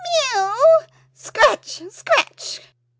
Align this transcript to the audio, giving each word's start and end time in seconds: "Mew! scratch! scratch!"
"Mew! 0.33 0.83
scratch! 1.13 1.83
scratch!" 1.91 2.59